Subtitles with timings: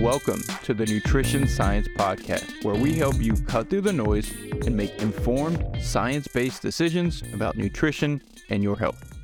[0.00, 4.32] Welcome to the Nutrition Science Podcast, where we help you cut through the noise
[4.64, 9.14] and make informed, science based decisions about nutrition and your health.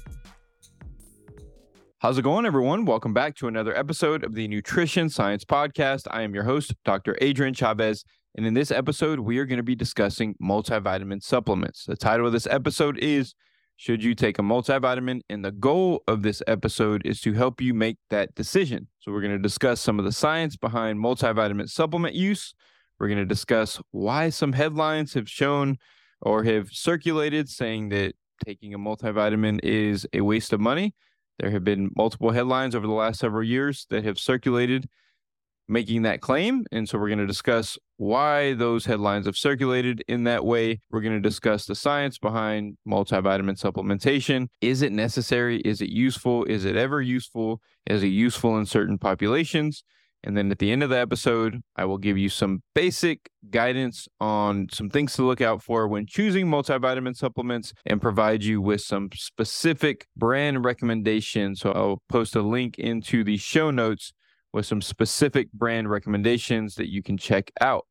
[2.01, 2.85] How's it going, everyone?
[2.85, 6.03] Welcome back to another episode of the Nutrition Science Podcast.
[6.11, 7.17] I am your host, Dr.
[7.23, 8.05] Adrian Chavez.
[8.35, 11.87] And in this episode, we are going to be discussing multivitamin supplements.
[11.87, 13.35] The title of this episode is
[13.77, 15.21] should you take a multivitamin?
[15.29, 18.89] And the goal of this episode is to help you make that decision.
[18.99, 22.55] So, we're going to discuss some of the science behind multivitamin supplement use.
[22.99, 25.77] We're going to discuss why some headlines have shown
[26.23, 28.15] or have circulated saying that
[28.45, 30.95] taking a multivitamin is a waste of money.
[31.39, 34.89] There have been multiple headlines over the last several years that have circulated
[35.69, 36.65] making that claim.
[36.73, 40.81] And so we're going to discuss why those headlines have circulated in that way.
[40.91, 44.49] We're going to discuss the science behind multivitamin supplementation.
[44.61, 45.61] Is it necessary?
[45.61, 46.45] Is it useful?
[46.45, 47.61] Is it ever useful?
[47.87, 49.83] Is it useful in certain populations?
[50.27, 54.09] And then at the end of the episode, I will give you some basic guidance
[54.21, 58.81] on some things to look out for when choosing multivitamin supplements and provide you with
[58.81, 61.61] some specific brand recommendations.
[61.61, 64.13] So I'll post a link into the show notes
[64.53, 67.87] with some specific brand recommendations that you can check out.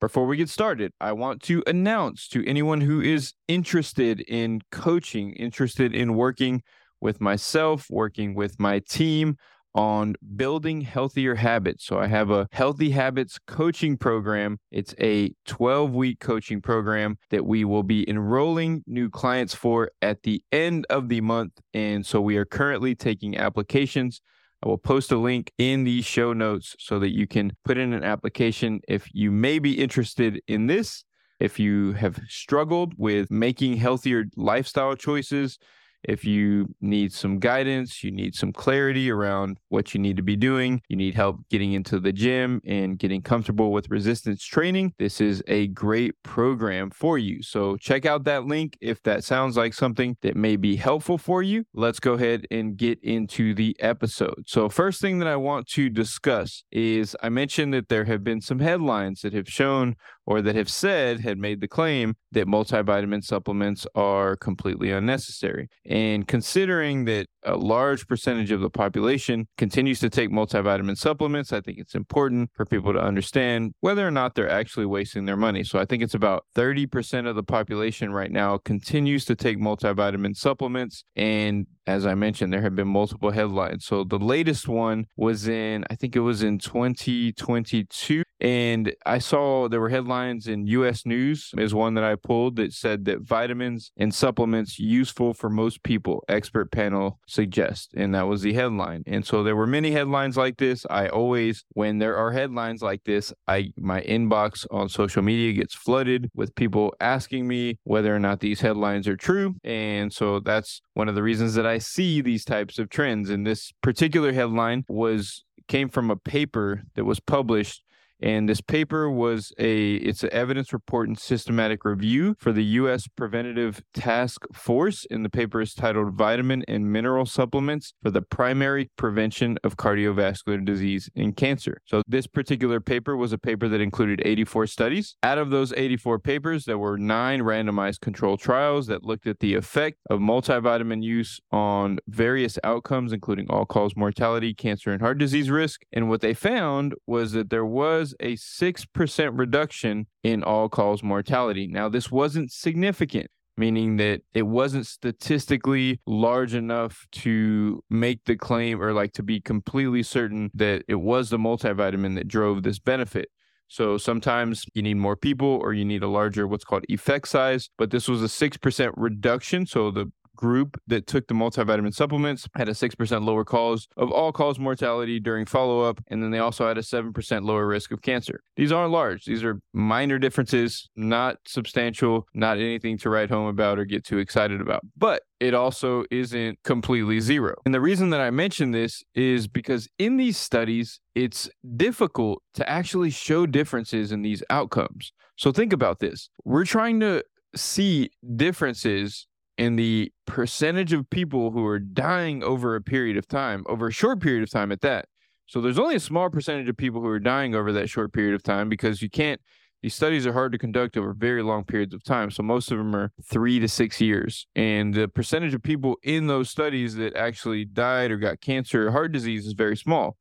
[0.00, 5.32] Before we get started, I want to announce to anyone who is interested in coaching,
[5.32, 6.62] interested in working
[7.00, 9.36] with myself, working with my team
[9.74, 11.84] on building healthier habits.
[11.84, 14.58] So I have a healthy habits coaching program.
[14.70, 20.22] It's a 12 week coaching program that we will be enrolling new clients for at
[20.22, 21.52] the end of the month.
[21.72, 24.20] And so we are currently taking applications.
[24.62, 27.92] I will post a link in the show notes so that you can put in
[27.94, 31.04] an application if you may be interested in this.
[31.38, 35.58] If you have struggled with making healthier lifestyle choices,
[36.04, 40.36] if you need some guidance, you need some clarity around what you need to be
[40.36, 45.20] doing, you need help getting into the gym and getting comfortable with resistance training, this
[45.20, 47.42] is a great program for you.
[47.42, 51.42] So check out that link if that sounds like something that may be helpful for
[51.42, 51.64] you.
[51.74, 54.44] Let's go ahead and get into the episode.
[54.46, 58.40] So, first thing that I want to discuss is I mentioned that there have been
[58.40, 59.96] some headlines that have shown
[60.26, 65.68] or that have said, had made the claim that multivitamin supplements are completely unnecessary.
[65.84, 71.60] And considering that a large percentage of the population continues to take multivitamin supplements, I
[71.60, 75.64] think it's important for people to understand whether or not they're actually wasting their money.
[75.64, 80.36] So I think it's about 30% of the population right now continues to take multivitamin
[80.36, 81.04] supplements.
[81.16, 83.84] And as I mentioned, there have been multiple headlines.
[83.84, 88.22] So the latest one was in, I think it was in 2022.
[88.40, 92.72] And I saw there were headlines in US News, is one that I pulled that
[92.72, 97.88] said that vitamins and supplements useful for most people, expert panel suggests.
[97.94, 99.02] And that was the headline.
[99.06, 100.86] And so there were many headlines like this.
[100.88, 105.74] I always, when there are headlines like this, I my inbox on social media gets
[105.74, 109.56] flooded with people asking me whether or not these headlines are true.
[109.64, 113.30] And so that's one of the reasons that I see these types of trends.
[113.30, 117.84] And this particular headline was came from a paper that was published
[118.22, 123.06] and this paper was a it's an evidence report and systematic review for the US
[123.08, 128.90] Preventative Task Force and the paper is titled Vitamin and Mineral Supplements for the Primary
[128.96, 131.80] Prevention of Cardiovascular Disease and Cancer.
[131.84, 135.16] So this particular paper was a paper that included 84 studies.
[135.22, 139.54] Out of those 84 papers there were 9 randomized control trials that looked at the
[139.54, 145.82] effect of multivitamin use on various outcomes including all-cause mortality, cancer and heart disease risk.
[145.92, 151.66] And what they found was that there was a 6% reduction in all cause mortality.
[151.66, 158.82] Now, this wasn't significant, meaning that it wasn't statistically large enough to make the claim
[158.82, 163.28] or like to be completely certain that it was the multivitamin that drove this benefit.
[163.68, 167.70] So sometimes you need more people or you need a larger what's called effect size,
[167.78, 169.64] but this was a 6% reduction.
[169.64, 170.10] So the
[170.40, 175.20] group that took the multivitamin supplements had a 6% lower cause of all cause mortality
[175.20, 176.00] during follow up.
[176.08, 178.40] And then they also had a 7% lower risk of cancer.
[178.56, 183.78] These aren't large, these are minor differences, not substantial, not anything to write home about
[183.78, 184.80] or get too excited about.
[184.96, 187.54] But it also isn't completely zero.
[187.64, 192.68] And the reason that I mention this is because in these studies, it's difficult to
[192.68, 195.12] actually show differences in these outcomes.
[195.36, 196.28] So think about this.
[196.44, 197.24] We're trying to
[197.56, 199.26] see differences
[199.60, 203.92] and the percentage of people who are dying over a period of time, over a
[203.92, 205.04] short period of time at that.
[205.44, 208.34] So there's only a small percentage of people who are dying over that short period
[208.34, 209.38] of time because you can't,
[209.82, 212.30] these studies are hard to conduct over very long periods of time.
[212.30, 214.46] So most of them are three to six years.
[214.56, 218.92] And the percentage of people in those studies that actually died or got cancer or
[218.92, 220.16] heart disease is very small.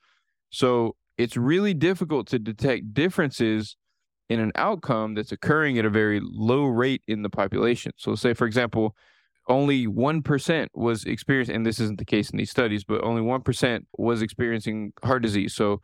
[0.49, 3.77] So it's really difficult to detect differences
[4.27, 7.93] in an outcome that's occurring at a very low rate in the population.
[7.95, 8.95] So, say, for example,
[9.49, 13.85] only 1% was experiencing, and this isn't the case in these studies, but only 1%
[13.97, 15.53] was experiencing heart disease.
[15.53, 15.81] So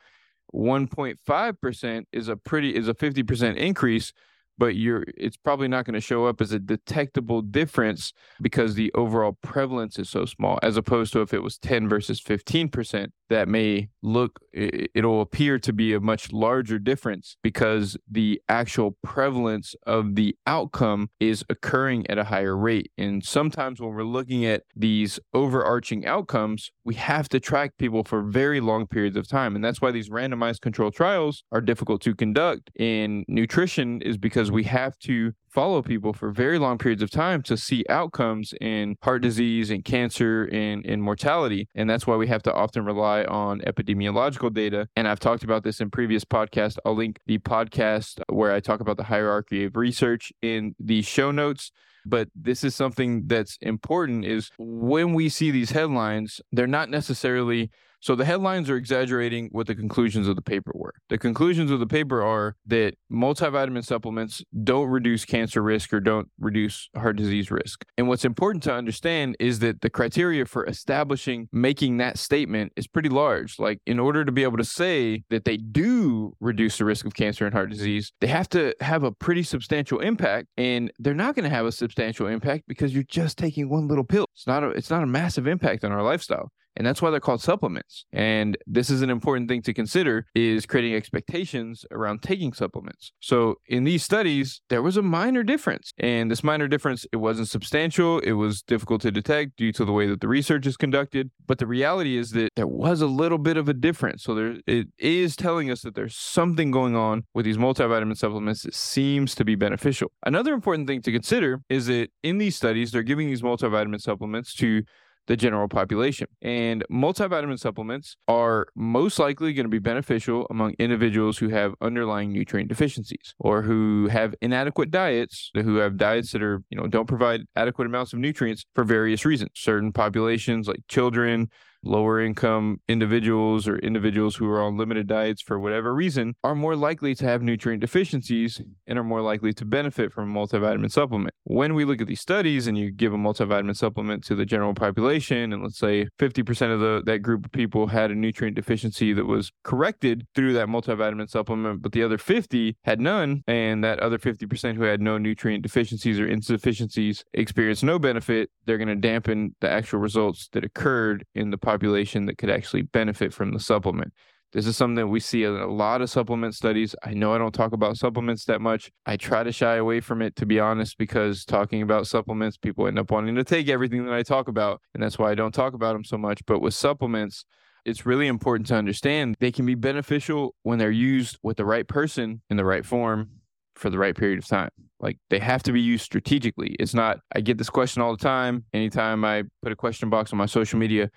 [0.54, 4.14] 1.5% is a pretty, is a 50% increase
[4.58, 8.92] but you're it's probably not going to show up as a detectable difference because the
[8.94, 13.48] overall prevalence is so small as opposed to if it was 10 versus 15% that
[13.48, 20.16] may look it'll appear to be a much larger difference because the actual prevalence of
[20.16, 22.92] the outcome is occurring at a higher rate.
[22.98, 28.22] And sometimes when we're looking at these overarching outcomes we have to track people for
[28.22, 29.56] very long periods of time.
[29.56, 34.52] And that's why these randomized control trials are difficult to conduct in nutrition is because
[34.52, 38.98] we have to follow people for very long periods of time to see outcomes in
[39.02, 41.70] heart disease and cancer and, in mortality.
[41.74, 44.90] And that's why we have to often rely on epidemiological data.
[44.98, 46.78] And I've talked about this in previous podcasts.
[46.86, 51.32] I'll link the podcast where I talk about the hierarchy of research in the show
[51.32, 51.72] notes
[52.08, 57.72] but this is something that's important is when we see these headlines they're not necessarily
[58.06, 60.94] so the headlines are exaggerating what the conclusions of the paper were.
[61.10, 66.30] The conclusions of the paper are that multivitamin supplements don't reduce cancer risk or don't
[66.40, 67.84] reduce heart disease risk.
[67.98, 72.86] And what's important to understand is that the criteria for establishing making that statement is
[72.86, 73.58] pretty large.
[73.58, 77.16] Like in order to be able to say that they do reduce the risk of
[77.16, 81.34] cancer and heart disease, they have to have a pretty substantial impact and they're not
[81.34, 84.28] going to have a substantial impact because you're just taking one little pill.
[84.36, 87.20] It's not a it's not a massive impact on our lifestyle and that's why they're
[87.20, 88.06] called supplements.
[88.12, 93.12] And this is an important thing to consider is creating expectations around taking supplements.
[93.20, 95.94] So in these studies there was a minor difference.
[95.98, 98.20] And this minor difference it wasn't substantial.
[98.20, 101.32] It was difficult to detect due to the way that the research is conducted.
[101.46, 104.24] But the reality is that there was a little bit of a difference.
[104.24, 108.64] So there it is telling us that there's something going on with these multivitamin supplements
[108.64, 110.12] that seems to be beneficial.
[110.26, 114.54] Another important thing to consider is that in these studies they're giving these multivitamin supplements
[114.56, 114.84] to
[115.28, 116.28] the general population.
[116.42, 122.32] And multivitamin supplements are most likely going to be beneficial among individuals who have underlying
[122.32, 127.08] nutrient deficiencies or who have inadequate diets, who have diets that are, you know, don't
[127.08, 129.52] provide adequate amounts of nutrients for various reasons.
[129.56, 131.50] Certain populations like children,
[131.86, 136.76] lower income individuals or individuals who are on limited diets for whatever reason are more
[136.76, 141.34] likely to have nutrient deficiencies and are more likely to benefit from a multivitamin supplement.
[141.44, 144.74] When we look at these studies and you give a multivitamin supplement to the general
[144.74, 149.14] population, and let's say 50% of the, that group of people had a nutrient deficiency
[149.14, 154.00] that was corrected through that multivitamin supplement, but the other 50 had none, and that
[154.00, 158.96] other 50% who had no nutrient deficiencies or insufficiencies experienced no benefit, they're going to
[158.96, 163.52] dampen the actual results that occurred in the population population that could actually benefit from
[163.52, 164.14] the supplement.
[164.54, 166.96] This is something that we see in a lot of supplement studies.
[167.04, 168.90] I know I don't talk about supplements that much.
[169.06, 172.88] I try to shy away from it, to be honest, because talking about supplements, people
[172.88, 174.80] end up wanting to take everything that I talk about.
[174.94, 176.46] And that's why I don't talk about them so much.
[176.46, 177.44] But with supplements,
[177.84, 181.86] it's really important to understand they can be beneficial when they're used with the right
[181.86, 183.30] person in the right form
[183.76, 184.70] for the right period of time.
[185.02, 186.78] Like they have to be used strategically.
[186.80, 188.64] It's not, I get this question all the time.
[188.72, 191.10] Anytime I put a question box on my social media,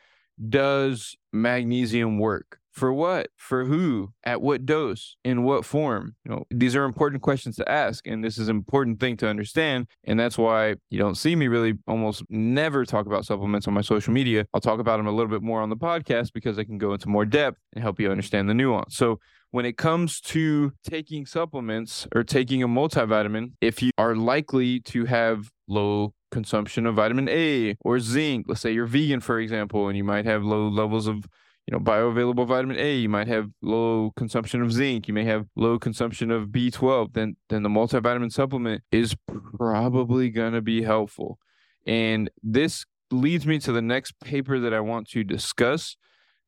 [0.48, 2.58] does magnesium work?
[2.78, 3.30] For what?
[3.36, 4.12] For who?
[4.22, 5.16] At what dose?
[5.24, 6.14] In what form?
[6.24, 9.28] You know, these are important questions to ask, and this is an important thing to
[9.28, 9.88] understand.
[10.04, 13.80] And that's why you don't see me really almost never talk about supplements on my
[13.80, 14.46] social media.
[14.54, 16.92] I'll talk about them a little bit more on the podcast because I can go
[16.92, 18.96] into more depth and help you understand the nuance.
[18.96, 19.18] So
[19.50, 25.04] when it comes to taking supplements or taking a multivitamin, if you are likely to
[25.06, 28.46] have low consumption of vitamin A or zinc.
[28.48, 31.26] Let's say you're vegan, for example, and you might have low levels of
[31.66, 32.96] you know bioavailable vitamin A.
[32.96, 35.08] You might have low consumption of zinc.
[35.08, 37.12] You may have low consumption of B12.
[37.12, 39.14] Then then the multivitamin supplement is
[39.56, 41.38] probably gonna be helpful.
[41.86, 45.96] And this leads me to the next paper that I want to discuss.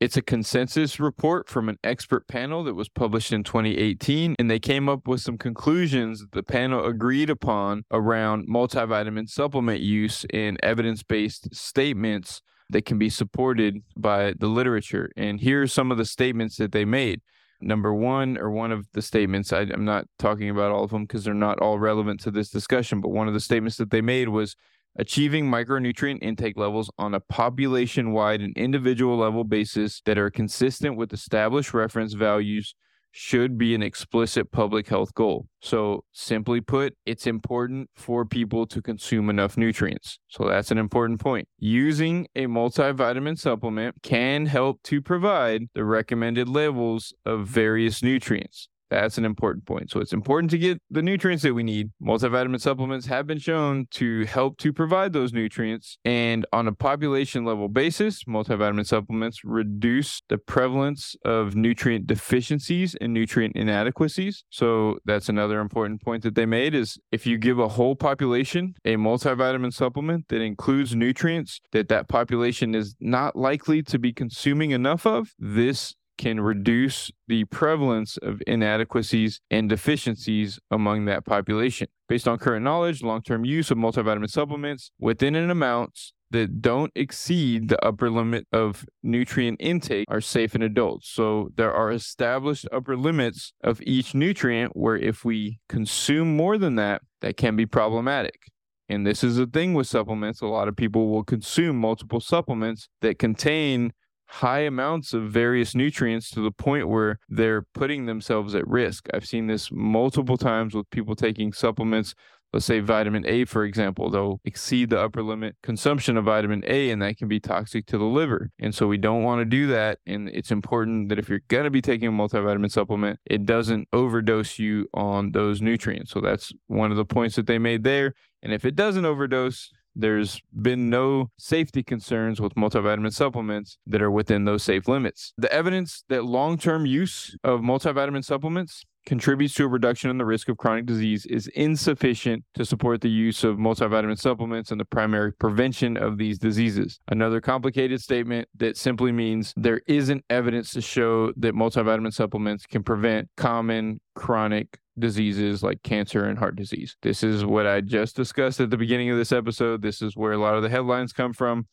[0.01, 4.59] It's a consensus report from an expert panel that was published in 2018, and they
[4.59, 10.59] came up with some conclusions that the panel agreed upon around multivitamin supplement use and
[10.63, 12.41] evidence based statements
[12.71, 15.11] that can be supported by the literature.
[15.19, 17.21] And here are some of the statements that they made.
[17.61, 21.03] Number one, or one of the statements, I, am not talking about all of them
[21.03, 24.01] because they're not all relevant to this discussion, but one of the statements that they
[24.01, 24.57] made was
[24.97, 30.97] achieving micronutrient intake levels on a population wide and individual level basis that are consistent
[30.97, 32.75] with established reference values
[33.13, 35.47] should be an explicit public health goal.
[35.61, 40.19] So, simply put, it's important for people to consume enough nutrients.
[40.29, 41.49] So, that's an important point.
[41.59, 48.69] Using a multivitamin supplement can help to provide the recommended levels of various nutrients.
[48.91, 49.91] That's an important point.
[49.91, 51.91] So it's important to get the nutrients that we need.
[52.03, 55.99] Multivitamin supplements have been shown to help to provide those nutrients.
[56.05, 63.15] And on a population level basis, multivitamin supplements reduce the prevalence of nutrient deficiencies and
[63.15, 64.45] nutrient inadequacies.
[64.51, 68.75] So that's another important point that they made is if you give a whole population
[68.85, 74.73] a multivitamin supplement that includes nutrients that that population is not likely to be consuming
[74.73, 81.89] enough of, this can reduce the prevalence of inadequacies and deficiencies among that population.
[82.11, 85.99] Based on current knowledge, long term use of multivitamin supplements within an amount
[86.31, 91.09] that don't exceed the upper limit of nutrient intake are safe in adults.
[91.09, 96.75] So there are established upper limits of each nutrient where if we consume more than
[96.77, 98.43] that, that can be problematic.
[98.91, 100.43] And this is the thing with supplements.
[100.43, 103.93] A lot of people will consume multiple supplements that contain
[104.31, 109.09] high amounts of various nutrients to the point where they're putting themselves at risk.
[109.13, 112.15] I've seen this multiple times with people taking supplements.
[112.53, 116.91] Let's say vitamin A, for example, they'll exceed the upper limit consumption of vitamin A,
[116.91, 118.51] and that can be toxic to the liver.
[118.61, 119.99] And so we don't want to do that.
[120.07, 123.89] And it's important that if you're going to be taking a multivitamin supplement, it doesn't
[123.93, 126.13] overdose you on those nutrients.
[126.13, 128.15] So that's one of the points that they made there.
[128.43, 134.11] And if it doesn't overdose, there's been no safety concerns with multivitamin supplements that are
[134.11, 135.33] within those safe limits.
[135.37, 140.25] The evidence that long term use of multivitamin supplements contributes to a reduction in the
[140.25, 144.85] risk of chronic disease is insufficient to support the use of multivitamin supplements and the
[144.85, 147.01] primary prevention of these diseases.
[147.09, 152.83] Another complicated statement that simply means there isn't evidence to show that multivitamin supplements can
[152.83, 156.97] prevent common chronic diseases like cancer and heart disease.
[157.03, 159.83] This is what I just discussed at the beginning of this episode.
[159.83, 161.67] This is where a lot of the headlines come from.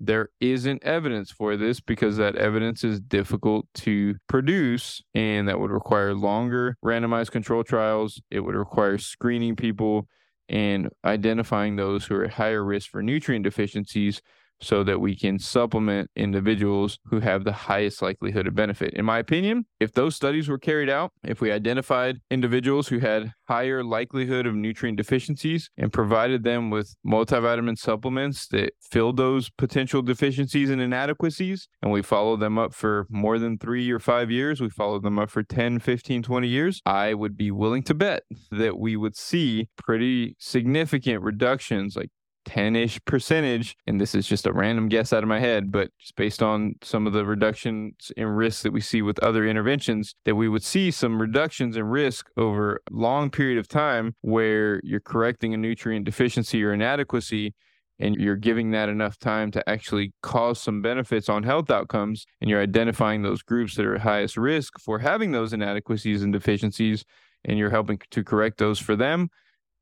[0.00, 5.70] There isn't evidence for this because that evidence is difficult to produce and that would
[5.70, 8.20] require longer randomized control trials.
[8.30, 10.08] It would require screening people
[10.48, 14.20] and identifying those who are at higher risk for nutrient deficiencies
[14.64, 18.94] so that we can supplement individuals who have the highest likelihood of benefit.
[18.94, 23.32] In my opinion, if those studies were carried out, if we identified individuals who had
[23.46, 30.02] higher likelihood of nutrient deficiencies and provided them with multivitamin supplements that filled those potential
[30.02, 34.60] deficiencies and inadequacies, and we followed them up for more than three or five years,
[34.60, 38.22] we followed them up for 10, 15, 20 years, I would be willing to bet
[38.50, 42.10] that we would see pretty significant reductions, like
[42.44, 43.76] 10 ish percentage.
[43.86, 46.74] And this is just a random guess out of my head, but just based on
[46.82, 50.62] some of the reductions in risk that we see with other interventions, that we would
[50.62, 55.56] see some reductions in risk over a long period of time where you're correcting a
[55.56, 57.54] nutrient deficiency or inadequacy
[57.98, 62.50] and you're giving that enough time to actually cause some benefits on health outcomes and
[62.50, 67.04] you're identifying those groups that are at highest risk for having those inadequacies and deficiencies
[67.44, 69.28] and you're helping to correct those for them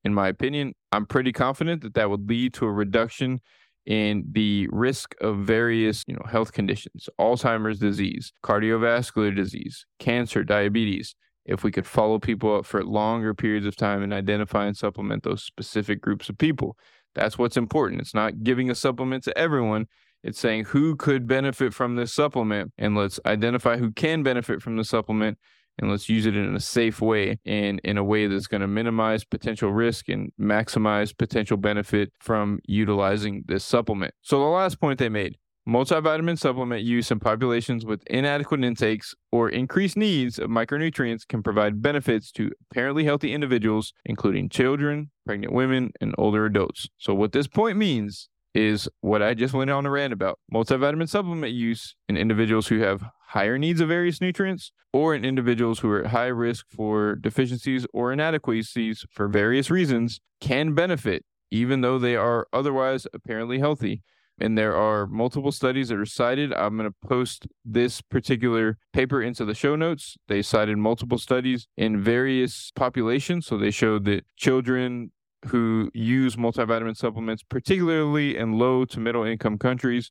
[0.05, 3.41] in my opinion, I'm pretty confident that that would lead to a reduction
[3.87, 11.15] in the risk of various, you know, health conditions, Alzheimer's disease, cardiovascular disease, cancer, diabetes.
[11.45, 15.25] If we could follow people up for longer periods of time and identify and supplement
[15.25, 16.77] those specific groups of people,
[17.15, 18.01] that's what's important.
[18.01, 19.87] It's not giving a supplement to everyone.
[20.23, 24.77] It's saying who could benefit from this supplement and let's identify who can benefit from
[24.77, 25.39] the supplement
[25.79, 28.67] and let's use it in a safe way and in a way that's going to
[28.67, 34.15] minimize potential risk and maximize potential benefit from utilizing this supplement.
[34.23, 35.37] So, the last point they made
[35.69, 41.81] multivitamin supplement use in populations with inadequate intakes or increased needs of micronutrients can provide
[41.81, 46.89] benefits to apparently healthy individuals, including children, pregnant women, and older adults.
[46.99, 50.39] So, what this point means is what I just went on a rant about.
[50.53, 55.79] Multivitamin supplement use in individuals who have higher needs of various nutrients or in individuals
[55.79, 61.83] who are at high risk for deficiencies or inadequacies for various reasons can benefit even
[61.83, 64.03] though they are otherwise apparently healthy.
[64.41, 66.53] And there are multiple studies that are cited.
[66.55, 70.17] I'm going to post this particular paper into the show notes.
[70.27, 73.47] They cited multiple studies in various populations.
[73.47, 75.13] So they showed that children
[75.47, 80.11] who use multivitamin supplements, particularly in low to middle income countries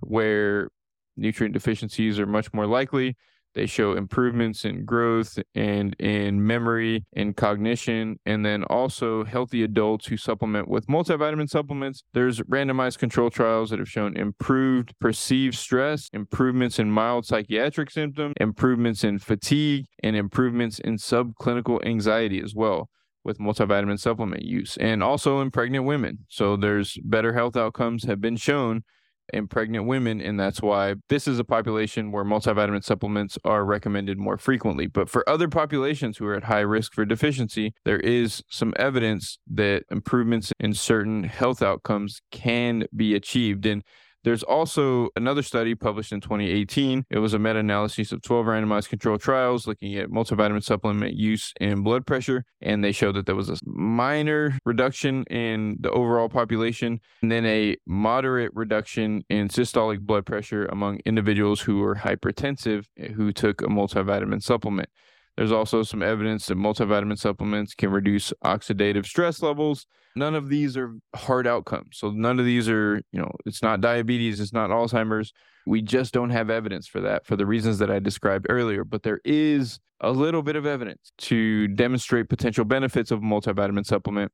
[0.00, 0.68] where
[1.16, 3.16] nutrient deficiencies are much more likely.
[3.54, 8.18] They show improvements in growth and in memory and cognition.
[8.26, 12.04] And then also healthy adults who supplement with multivitamin supplements.
[12.12, 18.34] There's randomized control trials that have shown improved perceived stress, improvements in mild psychiatric symptoms,
[18.38, 22.90] improvements in fatigue, and improvements in subclinical anxiety as well
[23.26, 26.20] with multivitamin supplement use and also in pregnant women.
[26.28, 28.84] So there's better health outcomes have been shown
[29.32, 34.16] in pregnant women and that's why this is a population where multivitamin supplements are recommended
[34.16, 34.86] more frequently.
[34.86, 39.38] But for other populations who are at high risk for deficiency, there is some evidence
[39.48, 43.82] that improvements in certain health outcomes can be achieved and
[44.26, 47.06] there's also another study published in 2018.
[47.10, 51.52] It was a meta analysis of 12 randomized controlled trials looking at multivitamin supplement use
[51.60, 52.44] and blood pressure.
[52.60, 57.46] And they showed that there was a minor reduction in the overall population and then
[57.46, 63.66] a moderate reduction in systolic blood pressure among individuals who were hypertensive who took a
[63.66, 64.88] multivitamin supplement.
[65.36, 69.86] There's also some evidence that multivitamin supplements can reduce oxidative stress levels.
[70.14, 71.98] None of these are hard outcomes.
[71.98, 75.32] So none of these are, you know, it's not diabetes, it's not Alzheimer's.
[75.66, 78.82] We just don't have evidence for that for the reasons that I described earlier.
[78.82, 83.84] But there is a little bit of evidence to demonstrate potential benefits of a multivitamin
[83.84, 84.32] supplement.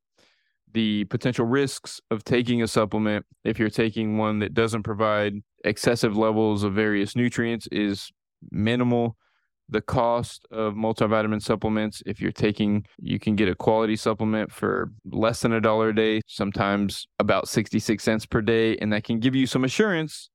[0.73, 6.17] The potential risks of taking a supplement, if you're taking one that doesn't provide excessive
[6.17, 8.11] levels of various nutrients, is
[8.51, 9.17] minimal
[9.73, 14.93] the cost of multivitamin supplements if you're taking you can get a quality supplement for
[15.11, 19.19] less than a dollar a day sometimes about 66 cents per day and that can
[19.19, 20.31] give you some assurance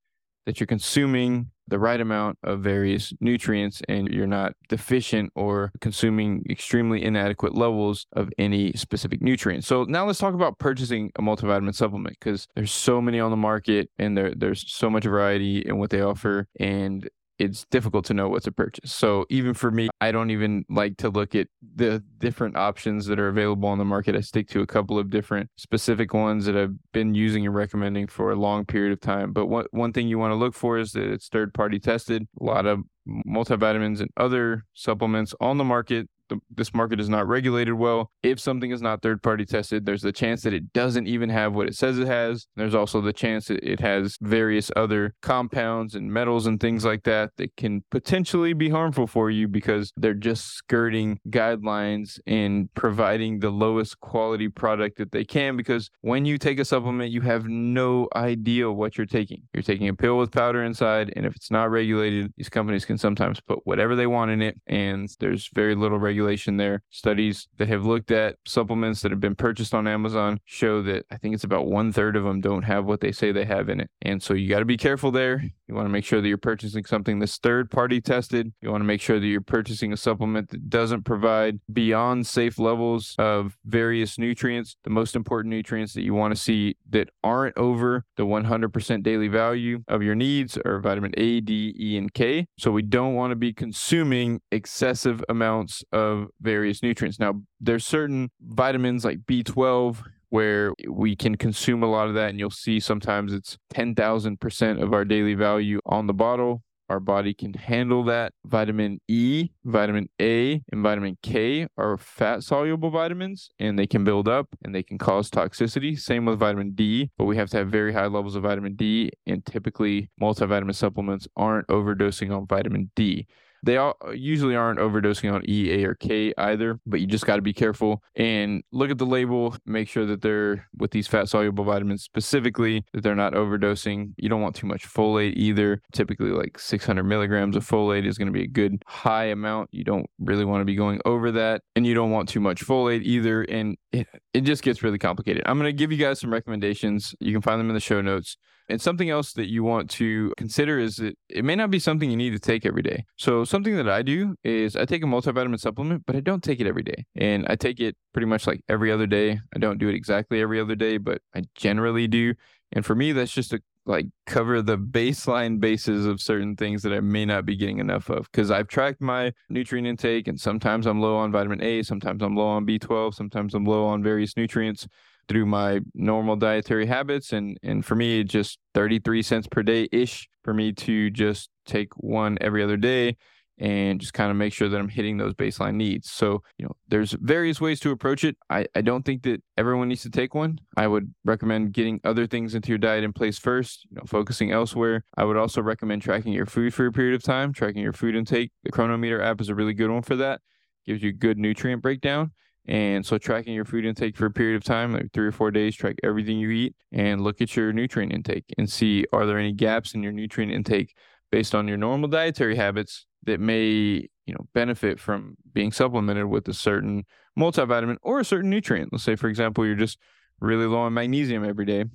[0.48, 6.44] that you're consuming the right amount of various nutrients and you're not deficient or consuming
[6.50, 9.66] extremely inadequate levels of any specific nutrient.
[9.66, 13.38] So now let's talk about purchasing a multivitamin supplement because there's so many on the
[13.38, 18.14] market and there there's so much variety in what they offer and it's difficult to
[18.14, 18.92] know what to purchase.
[18.92, 23.20] So even for me, I don't even like to look at the different options that
[23.20, 24.16] are available on the market.
[24.16, 28.08] I stick to a couple of different specific ones that I've been using and recommending
[28.08, 29.34] for a long period of time.
[29.34, 32.28] But one one thing you want to look for is that it's third party tested.
[32.42, 37.28] A lot of multivitamins and other supplements on the market the, this market is not
[37.28, 38.12] regulated well.
[38.24, 41.54] If something is not third party tested, there's the chance that it doesn't even have
[41.54, 42.48] what it says it has.
[42.56, 47.04] There's also the chance that it has various other compounds and metals and things like
[47.04, 53.40] that that can potentially be harmful for you because they're just skirting guidelines and providing
[53.40, 55.58] the lowest quality product that they can.
[55.58, 59.44] Because when you take a supplement, you have no idea what you're taking.
[59.54, 62.98] You're taking a pill with powder inside, and if it's not regulated, these companies can
[62.98, 66.82] sometimes put whatever they want in it, and there's very little regulation regulation there.
[66.90, 71.18] Studies that have looked at supplements that have been purchased on Amazon show that I
[71.18, 73.80] think it's about one third of them don't have what they say they have in
[73.80, 73.90] it.
[74.02, 75.44] And so you got to be careful there.
[75.68, 78.52] You want to make sure that you're purchasing something that's third party tested.
[78.62, 82.58] You want to make sure that you're purchasing a supplement that doesn't provide beyond safe
[82.58, 84.78] levels of various nutrients.
[84.86, 89.28] The most important nutrients that you want to see that aren't over the 100% daily
[89.28, 92.48] value of your needs are vitamin A, D, E, and K.
[92.58, 97.20] So we don't want to be consuming excessive amounts of of various nutrients.
[97.20, 102.40] Now, there's certain vitamins like B12 where we can consume a lot of that, and
[102.40, 106.64] you'll see sometimes it's 10,000% of our daily value on the bottle.
[106.90, 108.32] Our body can handle that.
[108.46, 114.30] Vitamin E, vitamin A, and vitamin K are fat soluble vitamins and they can build
[114.30, 116.00] up and they can cause toxicity.
[116.00, 119.12] Same with vitamin D, but we have to have very high levels of vitamin D,
[119.26, 123.28] and typically multivitamin supplements aren't overdosing on vitamin D.
[123.64, 127.38] They all usually aren't overdosing on E, A, or K either, but you just got
[127.38, 129.56] to be careful and look at the label.
[129.66, 134.14] Make sure that they're with these fat soluble vitamins specifically that they're not overdosing.
[134.18, 135.82] You don't want too much folate either.
[135.94, 139.70] Typically, like 600 milligrams of folate is going to be a good high amount.
[139.72, 142.66] You don't really want to be going over that, and you don't want too much
[142.66, 143.44] folate either.
[143.44, 145.44] And it, it just gets really complicated.
[145.46, 147.16] I'm going to give you guys some recommendations.
[147.20, 148.38] You can find them in the show notes.
[148.70, 152.10] And something else that you want to consider is that it may not be something
[152.10, 153.06] you need to take every day.
[153.16, 156.60] So, something that I do is I take a multivitamin supplement, but I don't take
[156.60, 157.06] it every day.
[157.16, 159.40] And I take it pretty much like every other day.
[159.56, 162.34] I don't do it exactly every other day, but I generally do.
[162.74, 166.94] And for me, that's just to like cover the baseline bases of certain things that
[166.94, 168.30] I may not be getting enough of.
[168.32, 172.36] Because I've tracked my nutrient intake, and sometimes I'm low on vitamin A, sometimes I'm
[172.36, 174.88] low on B12, sometimes I'm low on various nutrients
[175.28, 180.30] through my normal dietary habits and and for me just 33 cents per day ish
[180.44, 183.18] for me to just take one every other day
[183.60, 186.12] and just kind of make sure that I'm hitting those baseline needs.
[186.12, 188.38] So, you know, there's various ways to approach it.
[188.50, 190.60] I, I don't think that everyone needs to take one.
[190.76, 194.52] I would recommend getting other things into your diet in place first, you know, focusing
[194.52, 195.04] elsewhere.
[195.16, 198.16] I would also recommend tracking your food for a period of time, tracking your food
[198.16, 198.52] intake.
[198.64, 200.42] The Cronometer app is a really good one for that.
[200.86, 202.32] Gives you good nutrient breakdown.
[202.68, 205.52] And so tracking your food intake for a period of time, like three or four
[205.52, 209.40] days, track everything you eat and look at your nutrient intake and see are there
[209.40, 210.94] any gaps in your nutrient intake
[211.32, 216.48] based on your normal dietary habits that may you know benefit from being supplemented with
[216.48, 217.06] a certain
[217.38, 218.92] multivitamin or a certain nutrient.
[218.92, 219.98] Let's say, for example, you're just
[220.40, 221.86] really low on magnesium every day.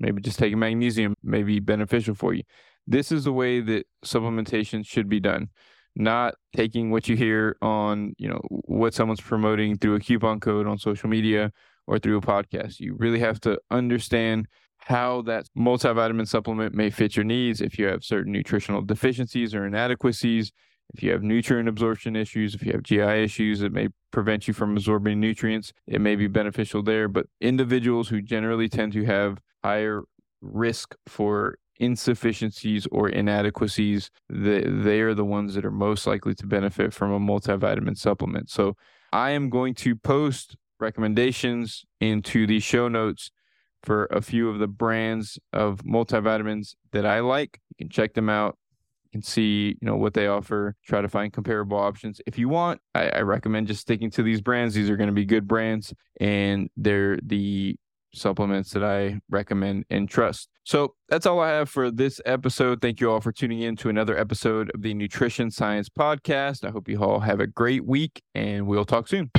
[0.00, 2.42] Maybe just taking magnesium may be beneficial for you.
[2.86, 5.48] This is the way that supplementation should be done,
[5.98, 10.66] not taking what you hear on you know what someone's promoting through a coupon code
[10.66, 11.52] on social media
[11.86, 12.80] or through a podcast.
[12.80, 14.46] You really have to understand
[14.78, 19.66] how that multivitamin supplement may fit your needs if you have certain nutritional deficiencies or
[19.66, 20.52] inadequacies,
[20.94, 24.54] if you have nutrient absorption issues, if you have GI issues that may prevent you
[24.54, 27.08] from absorbing nutrients, it may be beneficial there.
[27.08, 30.04] But individuals who generally tend to have higher
[30.40, 36.46] risk for insufficiencies or inadequacies, they, they are the ones that are most likely to
[36.46, 38.50] benefit from a multivitamin supplement.
[38.50, 38.76] So
[39.12, 43.30] I am going to post recommendations into the show notes
[43.82, 47.60] for a few of the brands of multivitamins that I like.
[47.70, 48.56] You can check them out.
[49.10, 50.74] Can see, you know, what they offer.
[50.84, 52.20] Try to find comparable options.
[52.26, 54.74] If you want, I, I recommend just sticking to these brands.
[54.74, 57.76] These are going to be good brands, and they're the
[58.12, 60.50] supplements that I recommend and trust.
[60.68, 62.82] So that's all I have for this episode.
[62.82, 66.62] Thank you all for tuning in to another episode of the Nutrition Science Podcast.
[66.62, 69.30] I hope you all have a great week, and we'll talk soon.